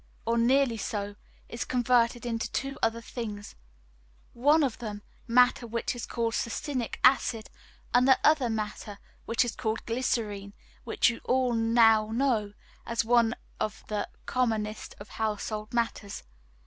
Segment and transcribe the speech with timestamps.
[0.25, 1.15] or nearly so,
[1.47, 3.53] is converted into two other things;
[4.33, 7.51] one of them, matter which is called succinic acid,
[7.93, 10.53] and the other matter which is called glycerine,
[10.85, 12.49] which you all know now
[12.83, 16.23] as one of the commonest of household matters.